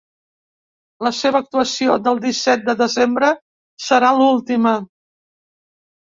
[1.07, 3.29] La seua actuació del disset de desembre
[3.89, 4.73] serà l’última.